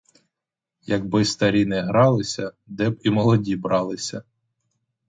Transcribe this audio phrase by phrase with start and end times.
[0.85, 4.23] Якби старі не гралися, де б і молоді бралися!